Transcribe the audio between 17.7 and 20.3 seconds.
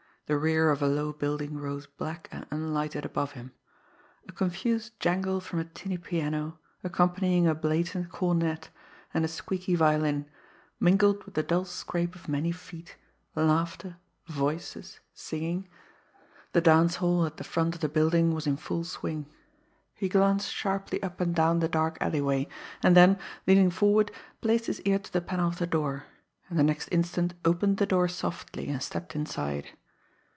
of the building was in full swing. He